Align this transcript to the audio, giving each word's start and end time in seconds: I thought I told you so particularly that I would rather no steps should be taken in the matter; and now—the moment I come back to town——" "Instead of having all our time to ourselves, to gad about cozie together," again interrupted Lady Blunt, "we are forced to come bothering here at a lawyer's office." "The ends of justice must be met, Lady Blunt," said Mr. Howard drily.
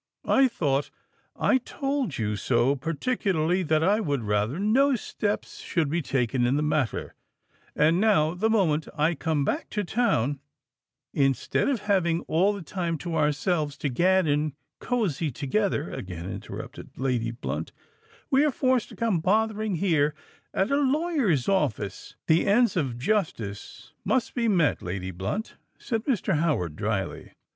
I 0.25 0.47
thought 0.47 0.89
I 1.35 1.59
told 1.59 2.17
you 2.17 2.35
so 2.35 2.75
particularly 2.75 3.61
that 3.61 3.83
I 3.83 3.99
would 3.99 4.23
rather 4.23 4.57
no 4.57 4.95
steps 4.95 5.59
should 5.59 5.89
be 5.91 6.01
taken 6.01 6.47
in 6.47 6.55
the 6.55 6.63
matter; 6.63 7.13
and 7.75 8.01
now—the 8.01 8.49
moment 8.49 8.87
I 8.97 9.13
come 9.13 9.45
back 9.45 9.69
to 9.69 9.83
town——" 9.83 10.39
"Instead 11.13 11.69
of 11.69 11.81
having 11.81 12.21
all 12.21 12.55
our 12.55 12.61
time 12.61 12.97
to 12.97 13.13
ourselves, 13.15 13.77
to 13.77 13.89
gad 13.89 14.27
about 14.27 14.53
cozie 14.79 15.29
together," 15.31 15.91
again 15.91 16.31
interrupted 16.31 16.89
Lady 16.97 17.29
Blunt, 17.29 17.71
"we 18.31 18.43
are 18.43 18.49
forced 18.49 18.89
to 18.89 18.95
come 18.95 19.19
bothering 19.19 19.75
here 19.75 20.15
at 20.51 20.71
a 20.71 20.77
lawyer's 20.77 21.47
office." 21.47 22.15
"The 22.25 22.47
ends 22.47 22.75
of 22.75 22.97
justice 22.97 23.93
must 24.03 24.33
be 24.33 24.47
met, 24.47 24.81
Lady 24.81 25.11
Blunt," 25.11 25.57
said 25.77 26.05
Mr. 26.05 26.39
Howard 26.39 26.75
drily. 26.75 27.33